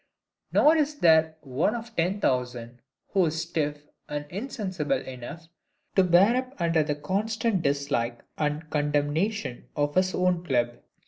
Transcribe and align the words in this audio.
Nor 0.51 0.77
is 0.77 0.95
there 0.95 1.35
one 1.41 1.75
of 1.75 1.95
ten 1.95 2.19
thousand, 2.19 2.81
who 3.09 3.25
is 3.27 3.39
stiff 3.43 3.83
and 4.09 4.25
insensible 4.31 4.97
enough, 4.99 5.47
to 5.95 6.03
bear 6.03 6.37
up 6.37 6.59
under 6.59 6.81
the 6.81 6.95
constant 6.95 7.61
dislike 7.61 8.21
and 8.35 8.67
condemnation 8.71 9.65
of 9.75 9.93
his 9.93 10.15
own 10.15 10.43
club. 10.43 10.71